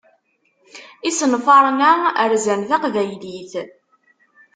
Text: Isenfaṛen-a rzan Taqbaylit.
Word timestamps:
Isenfaṛen-a 1.09 1.91
rzan 2.31 2.61
Taqbaylit. 2.69 3.53